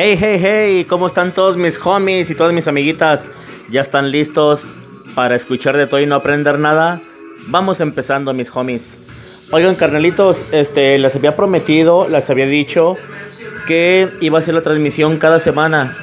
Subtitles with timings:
[0.00, 3.32] Hey, hey, hey, ¿cómo están todos mis homies y todas mis amiguitas?
[3.68, 4.62] ¿Ya están listos
[5.16, 7.00] para escuchar de todo y no aprender nada?
[7.48, 8.96] Vamos empezando, mis homies.
[9.50, 12.96] Oigan, carnalitos, este, les había prometido, les había dicho
[13.66, 15.96] que iba a ser la transmisión cada semana.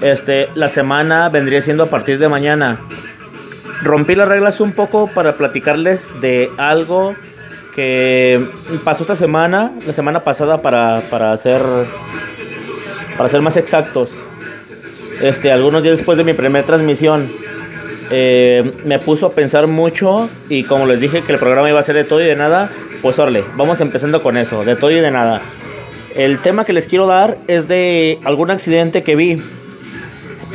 [0.00, 2.80] Este, la semana vendría siendo a partir de mañana.
[3.84, 7.14] Rompí las reglas un poco para platicarles de algo
[7.76, 8.44] que
[8.82, 11.62] pasó esta semana, la semana pasada para, para hacer
[13.20, 14.08] para ser más exactos,
[15.20, 17.30] este, algunos días después de mi primera transmisión,
[18.10, 21.82] eh, me puso a pensar mucho y como les dije que el programa iba a
[21.82, 22.70] ser de todo y de nada,
[23.02, 25.42] pues orle, vamos empezando con eso, de todo y de nada.
[26.14, 29.42] El tema que les quiero dar es de algún accidente que vi,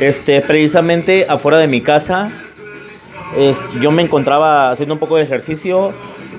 [0.00, 2.32] este, precisamente afuera de mi casa.
[3.80, 5.92] yo me encontraba haciendo un poco de ejercicio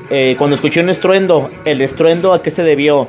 [0.10, 1.50] eh, cuando escuché un estruendo.
[1.64, 3.08] El estruendo a qué se debió?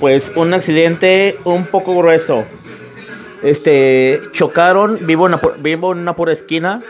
[0.00, 2.44] pues un accidente un poco grueso.
[3.46, 6.82] Este, chocaron, vivo en una, vivo en una pura esquina,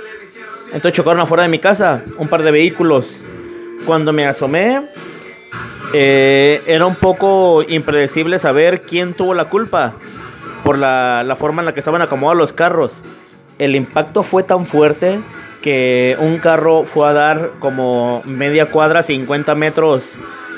[0.72, 3.20] entonces chocaron afuera de mi casa, un par de vehículos.
[3.84, 4.88] Cuando me asomé,
[5.92, 9.96] eh, era un poco impredecible saber quién tuvo la culpa
[10.64, 13.02] por la, la forma en la que estaban acomodados los carros.
[13.58, 15.20] El impacto fue tan fuerte
[15.60, 20.14] que un carro fue a dar como media cuadra, 50 metros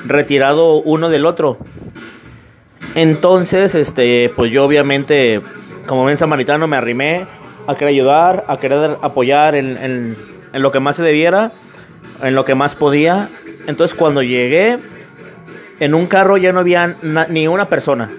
[0.06, 1.58] retirado uno del otro.
[2.94, 5.41] Entonces, este, pues yo obviamente,
[5.89, 7.27] como buen samaritano, me arrimé
[7.67, 10.17] a querer ayudar, a querer apoyar en,
[10.53, 11.50] lo que más se debiera,
[12.22, 13.28] en lo que más podía.
[13.67, 14.78] Entonces, cuando llegué,
[15.81, 16.94] en un carro ya no había
[17.28, 18.11] ni una persona.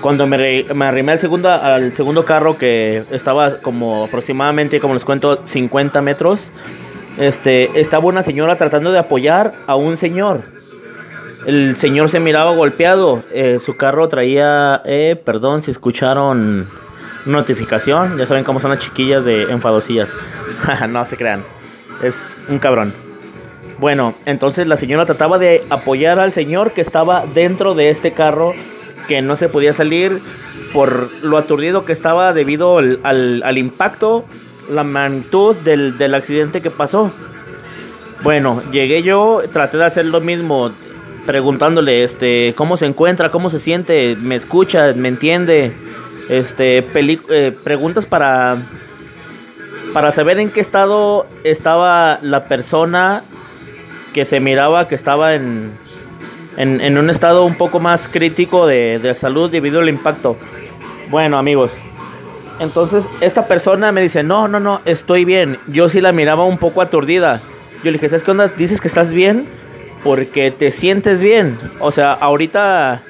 [0.00, 5.04] Cuando me, me arrimé al segundo, al segundo carro, que estaba como aproximadamente, como les
[5.04, 6.52] cuento, 50 metros,
[7.18, 10.57] este, estaba una señora tratando de apoyar a un señor
[11.48, 13.24] el señor se miraba golpeado.
[13.32, 16.68] Eh, su carro traía, eh, perdón si escucharon
[17.24, 18.18] notificación.
[18.18, 20.14] Ya saben cómo son las chiquillas de enfadosillas.
[20.90, 21.42] no se crean.
[22.02, 22.92] Es un cabrón.
[23.78, 28.52] Bueno, entonces la señora trataba de apoyar al señor que estaba dentro de este carro
[29.06, 30.20] que no se podía salir
[30.74, 34.26] por lo aturdido que estaba debido al, impacto,
[34.68, 37.10] la magnitud del, del accidente que pasó.
[38.22, 40.72] Bueno, llegué yo, traté de hacer lo mismo
[41.28, 45.74] preguntándole este cómo se encuentra, cómo se siente, me escucha, me entiende,
[46.30, 48.56] este eh, preguntas para
[49.92, 53.22] para saber en qué estado estaba la persona
[54.14, 55.72] que se miraba que estaba en,
[56.56, 60.34] en, un estado un poco más crítico de, de salud debido al impacto.
[61.10, 61.72] Bueno, amigos,
[62.58, 65.58] entonces esta persona me dice, no, no, no, estoy bien.
[65.66, 67.42] Yo sí la miraba un poco aturdida.
[67.84, 68.48] Yo le dije, ¿sabes qué onda?
[68.48, 69.57] ¿Dices que estás bien?
[70.02, 71.58] Porque te sientes bien.
[71.80, 73.02] O sea, ahorita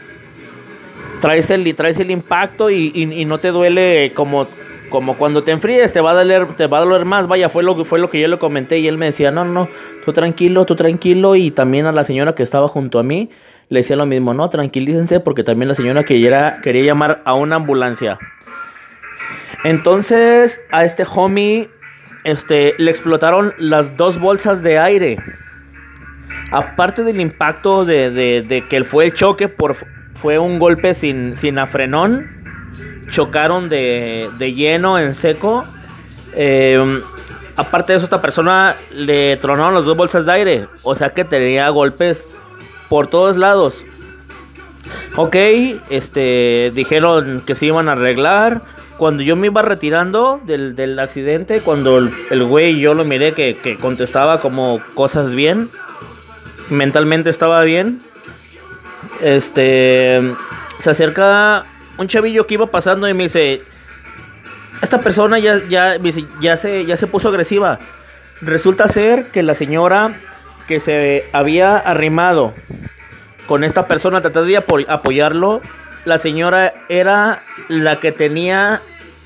[1.21, 4.47] traes el, traes el impacto y, no te duele como,
[4.89, 7.27] como cuando te enfríes, te va a doler, te va a doler más.
[7.27, 9.45] Vaya, fue lo que fue lo que yo le comenté y él me decía, no,
[9.45, 9.69] no,
[10.05, 11.37] tú tranquilo, tú tranquilo.
[11.37, 13.31] Y también a la señora que estaba junto a mí
[13.69, 17.57] le decía lo mismo, no, tranquilícense, porque también la señora quería, quería llamar a una
[17.57, 18.19] ambulancia.
[19.63, 21.69] Entonces, a este homie,
[22.25, 25.19] este, le explotaron las dos bolsas de aire
[26.51, 29.77] aparte del impacto de, de, que fue el choque, por,
[30.15, 32.27] fue un golpe sin, sin afrenón,
[33.11, 35.65] chocaron de, de lleno en seco.
[36.35, 37.01] Eh,
[37.57, 41.25] aparte de eso, esta persona le tronaron las dos bolsas de aire, o sea que
[41.25, 42.27] tenía golpes
[42.89, 43.85] por todos lados.
[45.17, 45.37] Ok,
[45.91, 48.63] este, dijeron que se iban a arreglar.
[48.97, 53.33] Cuando yo me iba retirando del, del accidente, cuando el, el güey yo lo miré
[53.33, 55.69] que, que contestaba como cosas bien
[56.71, 58.01] mentalmente estaba bien.
[59.21, 60.21] Este
[60.81, 61.65] se acerca
[61.97, 63.63] un chavillo que iba pasando y me dice,
[64.83, 65.97] esta persona ya, ya,
[66.41, 67.79] ya, se, ya se puso agresiva.
[68.41, 70.21] Resulta ser que la señora
[70.69, 72.55] que se había arrimado
[73.47, 75.63] con esta persona tratando de apoyarlo,
[76.05, 78.81] la señora era la que tenía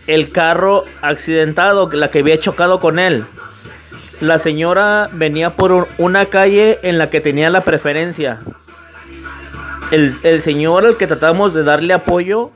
[0.06, 3.27] el carro accidentado, la que había chocado con él
[4.23, 8.39] la señora venía por una calle en la que tenía la preferencia.
[9.91, 12.53] El, señor al que tratamos de darle apoyo,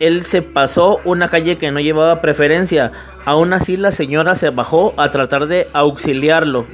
[0.00, 2.90] él se pasó una calle que no llevaba preferencia.
[3.26, 6.64] Aún así la señora se bajó a tratar de auxiliarlo.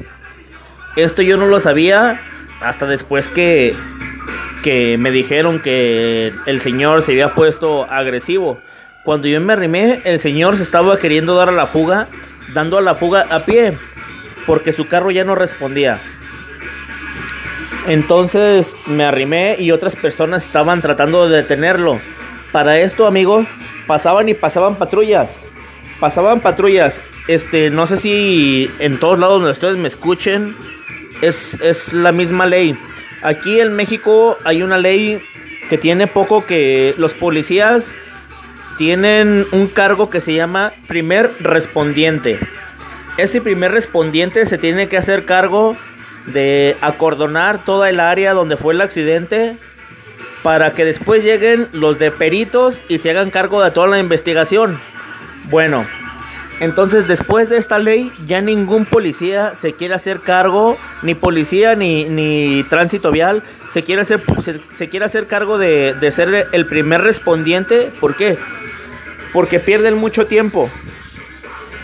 [0.94, 2.20] Esto yo no lo sabía
[2.60, 3.74] hasta después que,
[4.62, 8.60] que me dijeron que el señor se había puesto agresivo.
[9.02, 12.06] Cuando yo me arrimé, el señor se estaba queriendo dar a la fuga,
[12.54, 13.76] dando a la fuga a pie
[14.46, 16.00] porque su carro ya no respondía.
[17.86, 22.00] Entonces me arrimé y otras personas estaban tratando de detenerlo.
[22.52, 23.48] para esto, amigos,
[23.88, 25.44] pasaban y pasaban patrullas.
[25.98, 27.00] Pasaban patrullas.
[27.26, 30.54] Este, no sé si en todos lados donde ustedes me escuchen,
[31.20, 32.78] es, es la misma ley.
[33.22, 35.20] Aquí en México hay una ley
[35.68, 37.94] que tiene poco que los policías
[38.76, 42.38] tienen un cargo que se llama primer respondiente.
[43.16, 45.76] Ese primer respondiente se tiene que hacer cargo
[46.26, 49.56] de acordonar toda el área donde fue el accidente
[50.42, 54.80] para que después lleguen los de peritos y se hagan cargo de toda la investigación.
[55.48, 55.86] Bueno,
[56.58, 62.04] entonces después de esta ley ya ningún policía se quiere hacer cargo, ni policía ni,
[62.06, 64.22] ni tránsito vial, se quiere hacer,
[64.76, 67.92] se, quiere hacer cargo de, de ser el primer respondiente.
[68.00, 68.38] ¿Por qué?
[69.32, 70.68] Porque pierden mucho tiempo.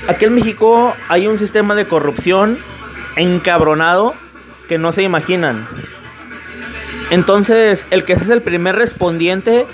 [0.08, 2.58] Aquí en México hay un sistema de corrupción
[3.16, 4.14] encabronado
[4.68, 5.68] que no se imaginan.
[7.10, 9.66] Entonces, el que es el primer respondiente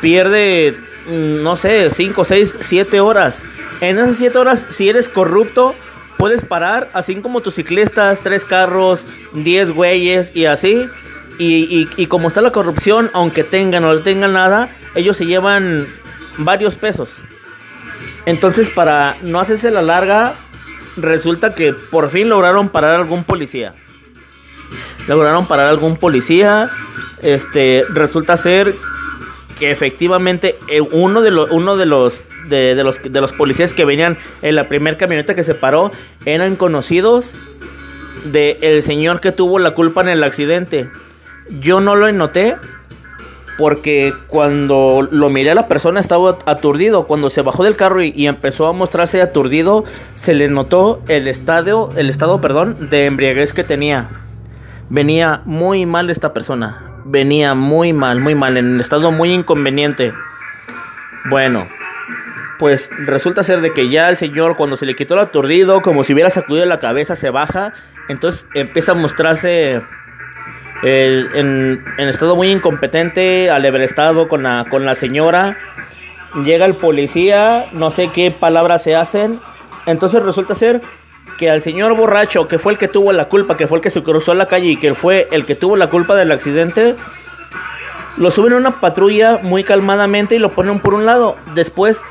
[0.00, 0.76] pierde,
[1.06, 3.44] mm, no sé, 5, 6, 7 horas.
[3.80, 5.74] En esas 7 horas, si eres corrupto,
[6.16, 10.88] puedes parar, así como tus ciclistas, tres carros, 10 güeyes y así.
[11.36, 15.88] Y, y, como está la corrupción, aunque tengan o no tengan nada, ellos se llevan
[16.38, 17.10] varios pesos.
[18.26, 20.34] Entonces, para no hacerse la larga,
[20.96, 23.74] resulta que por fin lograron parar algún policía.
[25.08, 26.70] Lograron parar algún policía.
[27.20, 28.74] Este, resulta ser
[29.58, 33.84] que efectivamente eh, uno de los uno de los de, los de los policías que
[33.84, 35.92] venían en la primera camioneta que se paró
[36.26, 37.34] eran conocidos
[38.24, 40.88] de el señor que tuvo la culpa en el accidente.
[41.60, 42.56] Yo no lo noté
[43.56, 47.06] porque cuando lo miré a la persona estaba aturdido.
[47.06, 49.84] Cuando se bajó del carro y, empezó a mostrarse aturdido,
[50.14, 54.08] se le notó el estadio, el estado, perdón, de embriaguez que tenía.
[54.88, 57.02] Venía muy mal esta persona.
[57.04, 60.12] Venía muy mal, muy mal, en un estado muy inconveniente.
[61.30, 61.68] Bueno,
[62.58, 66.04] pues resulta ser de que ya el señor cuando se le quitó el aturdido, como
[66.04, 67.72] si hubiera sacudido la cabeza, se baja.
[68.08, 69.82] Entonces empieza a mostrarse
[70.84, 73.50] en, estado muy incompetente,
[73.82, 75.56] estado con la, con la señora.
[76.44, 79.40] Llega el policía, no sé qué palabras se hacen.
[79.86, 80.82] Entonces resulta ser
[81.38, 83.90] que al señor borracho, que fue el que tuvo la culpa, que fue el que
[83.90, 86.96] se cruzó la calle y que fue el que tuvo la culpa del accidente,
[88.16, 91.36] lo suben a una patrulla muy calmadamente y lo ponen por un lado.
[91.54, 92.02] Después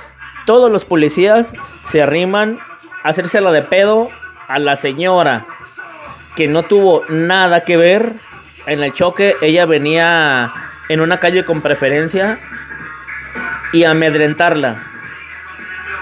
[0.45, 1.53] todos los policías
[1.83, 2.59] se arriman
[3.03, 4.09] a hacérsela de pedo
[4.47, 5.45] a la señora,
[6.35, 8.13] que no tuvo nada que ver
[8.65, 10.51] en el choque ella venía
[10.89, 12.39] en una calle con preferencia
[13.71, 14.83] y a amedrentarla,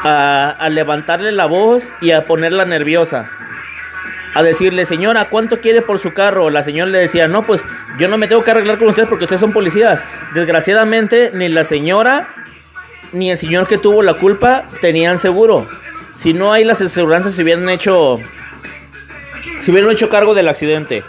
[0.04, 3.30] a, levantarle la voz y a ponerla nerviosa.
[4.34, 6.50] A decirle, señora, ¿cuánto quiere por su carro?
[6.50, 7.62] La señora le decía, no, pues
[8.00, 10.02] yo no me tengo que arreglar con ustedes porque ustedes son policías.
[10.34, 12.30] Desgraciadamente, ni la señora
[13.12, 15.68] ni el señor que tuvo la culpa tenían seguro.
[16.16, 18.20] Si no hay las aseguranzas se hubieran hecho.
[19.62, 21.04] Se hubieran hecho cargo del accidente.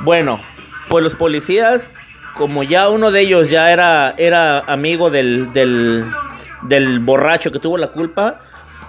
[0.00, 0.40] Bueno,
[0.88, 1.90] pues los policías,
[2.34, 7.88] como ya uno de ellos ya era, era amigo del, del, borracho que tuvo la
[7.88, 8.40] culpa,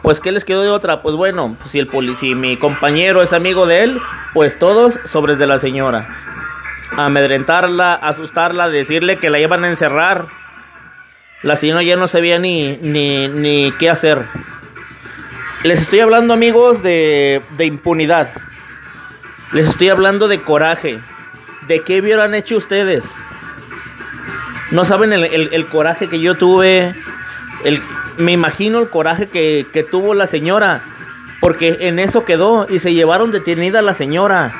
[0.01, 1.01] pues ¿qué les quedó de otra?
[1.01, 4.01] Pues bueno, pues, si el policía, mi compañero es amigo de él,
[4.33, 6.07] pues todos sobres de la señora.
[6.91, 10.27] Amedrentarla, asustarla, decirle que la iban a encerrar.
[11.44, 14.23] La señora ya no sabía ni, ni, ni qué hacer.
[15.63, 18.30] Les estoy hablando amigos de, de impunidad.
[19.51, 20.99] Les estoy hablando de coraje.
[21.68, 23.04] ¿De qué hubieran hecho ustedes?
[24.71, 26.95] No saben el, coraje que yo tuve.
[28.18, 30.81] Me imagino el coraje que, que, tuvo la señora.
[31.42, 34.54] Porque en eso quedó y se llevaron detenida a la señora.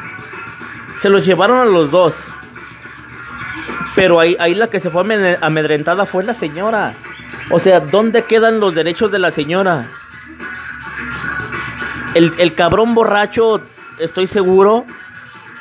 [0.98, 2.16] Se los llevaron a los dos.
[3.96, 5.04] Pero ahí, ahí la que se fue
[5.42, 6.94] amedrentada fue la señora.
[7.50, 9.88] O sea, ¿dónde quedan los derechos de la señora?
[12.14, 13.62] El, el cabrón borracho,
[13.98, 14.86] estoy seguro,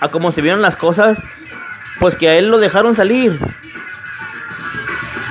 [0.00, 1.25] a cómo se vieron las cosas,
[2.00, 3.38] pues que a él lo dejaron salir.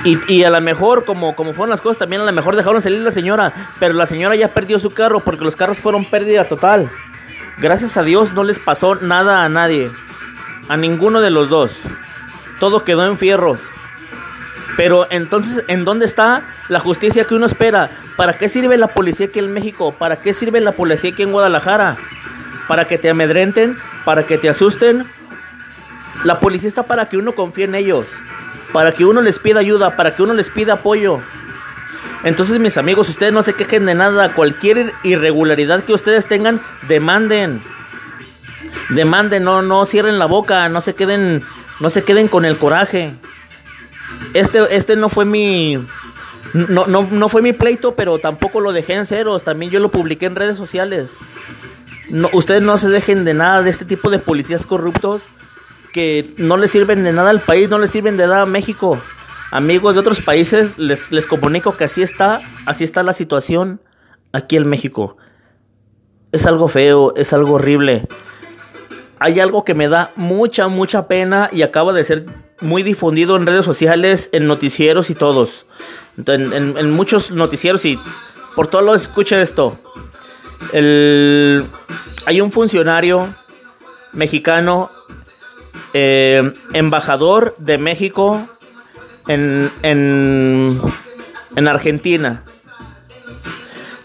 [0.04, 3.00] Y, a lo mejor, como, como fueron las cosas, también a lo mejor dejaron salir
[3.00, 3.52] la señora.
[3.80, 6.88] Pero la señora ya perdió su carro porque los carros fueron pérdida total.
[7.58, 9.90] Gracias a Dios no les pasó nada a nadie.
[10.68, 11.80] A ninguno de los dos.
[12.60, 13.62] Todo quedó en fierros.
[14.76, 17.90] Pero entonces, ¿en dónde está la justicia que uno espera?
[18.16, 19.92] ¿Para qué sirve la policía aquí en México?
[19.92, 21.96] ¿Para qué sirve la policía aquí en Guadalajara?
[22.68, 23.76] ¿Para que te amedrenten?
[24.04, 25.06] ¿Para que te asusten?
[26.24, 28.08] La policía está para que uno confíe en ellos,
[28.72, 31.20] para que uno les pida ayuda, para que uno les pida apoyo.
[32.24, 34.34] Entonces, mis amigos, ustedes no se quejen de nada.
[34.34, 37.62] Cualquier irregularidad que ustedes tengan, demanden.
[38.90, 41.42] Demanden, no, no cierren la boca, no se queden,
[41.80, 43.14] no se queden con el coraje.
[44.34, 45.76] Este, este no fue mi,
[46.52, 49.44] No, no, no fue mi pleito, pero tampoco lo dejé en ceros.
[49.44, 51.18] También yo lo publiqué en redes sociales.
[52.32, 55.28] Ustedes no se dejen de nada de este tipo de policías corruptos
[55.96, 59.00] que no le sirven de nada al país, no le sirven de nada a México.
[59.50, 63.80] Amigos de otros países, les, les comunico que así está, así está la situación
[64.30, 65.16] aquí en México.
[66.32, 68.06] Es algo feo, es algo horrible.
[69.20, 72.26] Hay algo que me da mucha, mucha pena y acaba de ser
[72.60, 75.64] muy difundido en redes sociales, en noticieros y todos.
[76.26, 77.98] En, muchos noticieros y
[78.54, 79.78] por todos los escucha esto.
[80.74, 81.64] El,
[82.26, 83.34] hay un funcionario
[84.12, 84.90] mexicano,
[85.92, 88.48] eh, embajador de México
[89.28, 90.80] en, en,
[91.54, 92.44] en Argentina.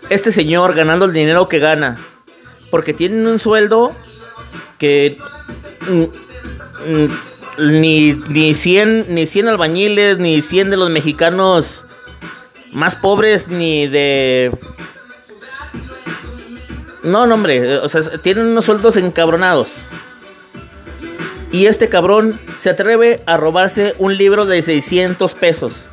[0.09, 1.97] Este señor ganando el dinero que gana,
[2.69, 3.95] porque tiene un sueldo
[4.77, 5.17] que
[7.57, 11.85] ni, ni, 100, ni 100 albañiles, ni 100 de los mexicanos
[12.71, 14.51] más pobres, ni de...
[17.03, 19.69] No, no, hombre, o sea, tienen unos sueldos encabronados.
[21.51, 25.89] Y este cabrón se atreve a robarse un libro de 600 pesos.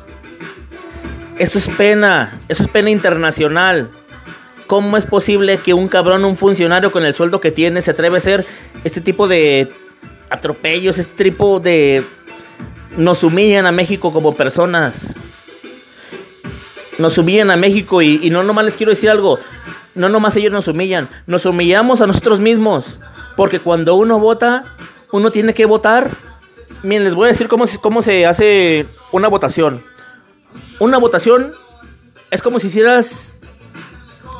[1.37, 3.89] Eso es pena, eso es pena internacional.
[4.67, 8.15] ¿Cómo es posible que un cabrón, un funcionario con el sueldo que tiene, se atreve
[8.15, 8.45] a hacer
[8.83, 9.71] este tipo de
[10.29, 12.03] atropellos, este tipo de...
[12.95, 15.13] Nos humillan a México como personas.
[16.97, 19.39] Nos humillan a México y, y no nomás les quiero decir algo.
[19.95, 22.97] No nomás ellos nos humillan, nos humillamos a nosotros mismos.
[23.35, 24.65] Porque cuando uno vota,
[25.11, 26.11] uno tiene que votar.
[26.83, 29.83] Miren, les voy a decir cómo, cómo se hace una votación.
[30.79, 31.53] Una votación
[32.31, 33.35] es como si hicieras.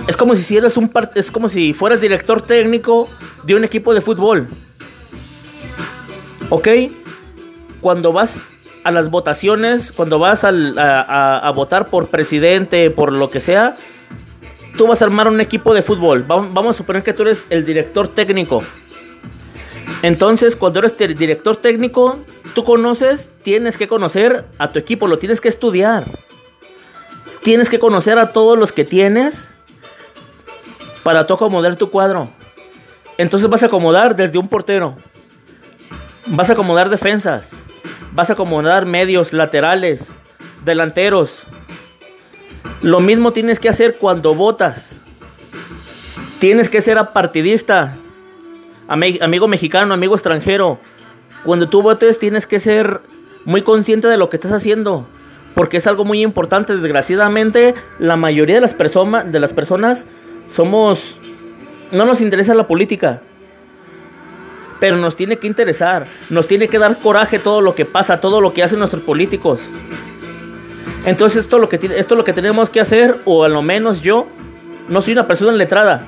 [0.07, 3.09] Es como si hicieras un es como si fueras director técnico
[3.43, 4.47] de un equipo de fútbol.
[6.49, 6.67] ¿Ok?
[7.81, 8.41] Cuando vas
[8.83, 10.49] a las votaciones, cuando vas a,
[11.47, 13.75] a, votar por presidente, por lo que sea,
[14.77, 16.23] tú vas a armar un equipo de fútbol.
[16.23, 18.63] Vamos a suponer que tú eres el director técnico.
[20.01, 22.19] Entonces, cuando eres director técnico,
[22.53, 26.05] tú conoces, tienes que conocer a tu equipo, lo tienes que estudiar.
[27.43, 29.53] Tienes que conocer a todos los que tienes
[31.03, 32.29] para tú acomodar tu cuadro.
[33.17, 34.95] Entonces vas a acomodar desde un portero.
[36.25, 37.53] Vas a acomodar defensas.
[38.13, 40.11] Vas a acomodar medios, laterales,
[40.63, 41.43] delanteros.
[42.81, 44.95] Lo mismo tienes que hacer cuando votas.
[46.39, 47.97] Tienes que ser apartidista
[48.89, 50.79] amigo mexicano, amigo extranjero,
[51.45, 53.01] cuando tú votes tienes que ser
[53.45, 55.07] muy consciente de lo que estás haciendo,
[55.53, 56.75] porque es algo muy importante.
[56.75, 60.05] Desgraciadamente, la mayoría de las, de las personas
[60.47, 61.19] somos...
[61.91, 63.21] No nos interesa la política,
[64.79, 68.41] pero nos tiene que interesar, nos tiene que dar coraje todo lo que pasa, todo
[68.41, 69.59] lo que hacen nuestros políticos.
[71.05, 74.01] Entonces esto, lo que, esto es lo que tenemos que hacer, o a lo menos
[74.01, 74.27] yo,
[74.87, 76.05] no soy una persona letrada,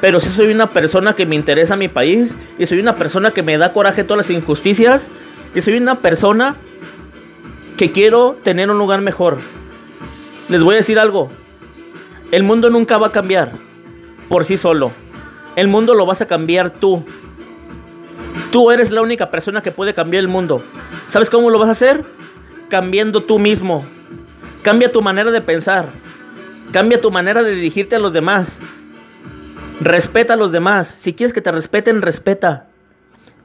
[0.00, 3.42] pero sí soy una persona que me interesa mi país y soy una persona que
[3.42, 5.10] me da coraje todas las injusticias
[5.54, 6.56] y soy una persona
[7.76, 9.38] que quiero tener un lugar mejor.
[10.48, 11.30] Les voy a decir algo.
[12.30, 13.52] El mundo nunca va a cambiar
[14.28, 14.92] por sí solo.
[15.56, 17.04] El mundo lo vas a cambiar tú.
[18.50, 20.62] Tú eres la única persona que puede cambiar el mundo.
[21.06, 22.04] ¿Sabes cómo lo vas a hacer?
[22.68, 23.84] Cambiando tú mismo.
[24.62, 25.86] Cambia tu manera de pensar.
[26.72, 28.58] Cambia tu manera de dirigirte a los demás.
[29.80, 30.88] Respeta a los demás.
[30.88, 32.66] Si quieres que te respeten, respeta.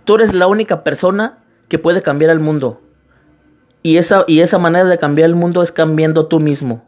[0.03, 2.81] Tú eres la única persona que puede cambiar el mundo.
[3.83, 6.83] Y esa, y esa manera de cambiar el mundo es cambiando tú mismo.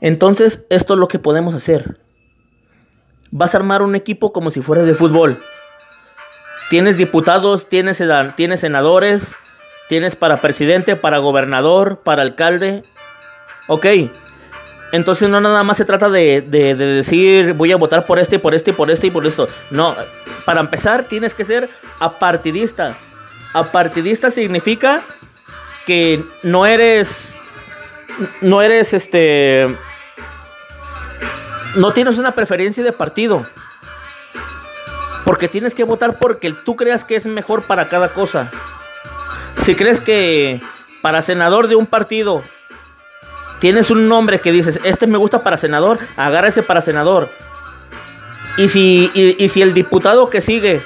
[0.00, 2.00] Entonces, esto es lo que podemos hacer.
[3.30, 5.42] Vas a armar un equipo como si fuera de fútbol.
[6.70, 8.02] Tienes diputados, tienes,
[8.36, 9.34] tienes senadores,
[9.88, 12.84] tienes para presidente, para gobernador, para alcalde.
[13.68, 13.86] Ok,
[14.92, 18.74] entonces no nada más se trata de, decir voy a votar por este, por este,
[18.74, 19.48] por este y por esto.
[19.70, 19.96] No,
[20.44, 22.96] para empezar tienes que ser apartidista.
[23.54, 25.02] Apartidista significa
[25.86, 27.38] que no eres,
[28.42, 29.76] no eres este,
[31.74, 33.46] no tienes una preferencia de partido.
[35.24, 38.50] Porque tienes que votar porque tú creas que es mejor para cada cosa.
[39.62, 40.60] Si crees que
[41.00, 42.42] para senador de un partido
[43.62, 47.30] tienes un nombre que dices, este me gusta para senador, agarra ese para senador.
[48.56, 50.82] Y si, y, si el diputado que sigue,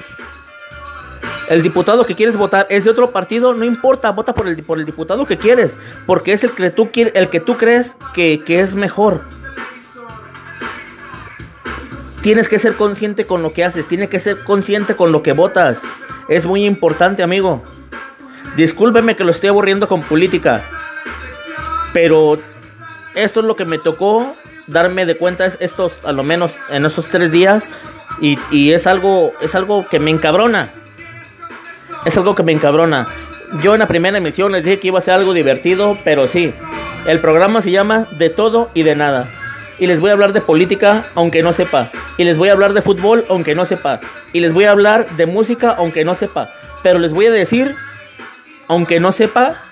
[1.49, 4.79] el diputado que quieres votar es de otro partido, no importa, vota por el, por
[4.79, 8.61] el diputado que quieres, porque es el que tú, el que tú crees que, que
[8.61, 9.23] es mejor.
[12.21, 15.33] Tienes que ser consciente con lo que haces, tienes que ser consciente con lo que
[15.33, 15.81] votas.
[16.29, 17.63] Es muy importante, amigo.
[18.55, 20.63] Discúlpeme que lo estoy aburriendo con política.
[21.95, 22.39] Pero
[23.17, 27.09] esto es lo que me tocó darme de cuenta estos, a lo menos en estos
[27.09, 27.69] tres días.
[28.21, 30.71] Y, y es algo, es algo que me encabrona.
[32.05, 33.09] Es algo que me encabrona.
[33.63, 36.53] Yo en la primera emisión les dije que iba a ser algo divertido, pero sí.
[37.07, 39.29] El programa se llama De todo y de nada.
[39.79, 41.91] Y les voy a hablar de política, aunque no sepa.
[42.17, 44.01] Y les voy a hablar de fútbol, aunque no sepa.
[44.33, 46.51] Y les voy a hablar de música, aunque no sepa.
[46.83, 47.77] Pero les voy a decir,
[48.69, 49.63] aunque no sepa,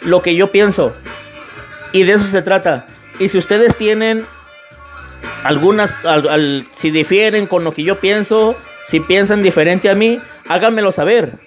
[0.00, 0.94] lo que yo pienso.
[1.92, 2.86] Y de eso se trata.
[3.18, 4.26] Y si ustedes tienen
[5.44, 5.94] algunas,
[6.72, 11.38] si difieren con lo que yo pienso, si piensan diferente a mí, háganmelo saber.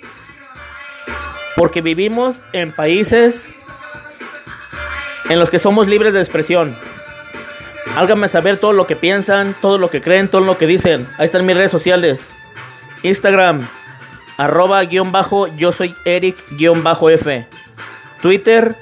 [1.56, 3.50] Porque vivimos en países
[5.30, 6.76] en los que somos libres de expresión.
[7.96, 11.08] Háganme saber todo lo que piensan, todo lo que creen, todo lo que dicen.
[11.18, 12.34] Ahí están mis redes sociales.
[13.04, 13.68] Instagram,
[14.38, 17.48] arroba bajo, yo soy Eric guion bajo F.
[18.22, 18.76] Twitter,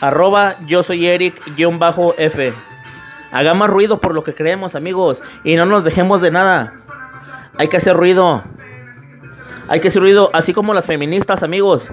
[0.00, 2.52] arroba yo soy Eric guion bajo F.
[3.30, 5.22] Hagamos ruido por lo que creemos, amigos.
[5.44, 6.74] Y no nos dejemos de nada.
[7.58, 8.42] Hay que hacer ruido.
[9.68, 11.90] Hay que hacer ruido, así como las feministas, amigos.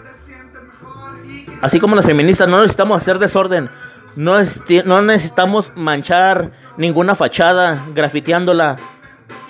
[1.62, 3.70] Así como las feministas, no necesitamos hacer desorden.
[4.16, 4.38] No,
[4.86, 8.78] no necesitamos manchar ninguna fachada, grafiteándola.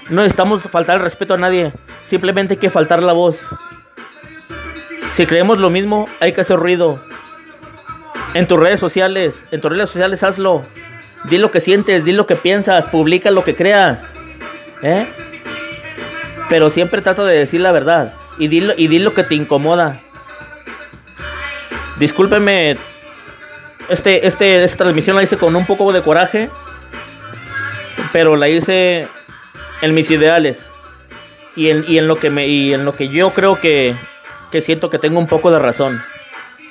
[0.10, 1.72] No necesitamos faltar el respeto a nadie.
[2.04, 3.46] Simplemente hay que faltar la voz.
[5.12, 7.00] Si creemos lo mismo, hay que hacer ruido.
[8.36, 10.65] En tus redes sociales, en tus redes sociales hazlo.
[11.24, 14.13] Di lo que sientes, di lo que piensas, publica lo que creas.
[14.82, 15.08] ¿Eh?
[16.50, 18.13] Pero siempre trata de decir la verdad.
[18.38, 20.01] Y di, y di lo que te incomoda.
[21.98, 22.75] Discúlpeme.
[23.88, 26.50] Este, este, esta transmisión la hice con un poco de coraje.
[28.12, 29.08] Pero la hice
[29.82, 30.70] en mis ideales.
[31.56, 32.48] Y en, y en lo que me.
[32.48, 33.96] Y en lo que yo creo que.
[34.51, 36.04] Que siento que tengo un poco de razón.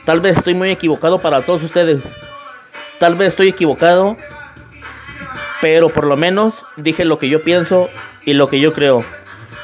[0.05, 2.15] Tal vez estoy muy equivocado para todos ustedes.
[2.99, 4.17] Tal vez estoy equivocado.
[5.61, 7.89] Pero por lo menos dije lo que yo pienso
[8.25, 9.05] y lo que yo creo.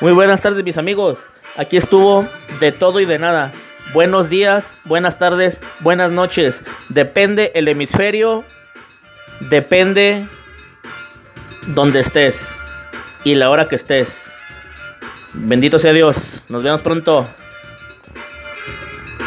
[0.00, 1.26] Muy buenas tardes mis amigos.
[1.56, 2.26] Aquí estuvo
[2.58, 3.52] de todo y de nada.
[3.92, 6.64] Buenos días, buenas tardes, buenas noches.
[6.88, 8.44] Depende el hemisferio.
[9.40, 10.26] Depende
[11.66, 12.56] donde estés
[13.24, 14.32] y la hora que estés.
[15.34, 16.44] Bendito sea Dios.
[16.48, 17.28] Nos vemos pronto.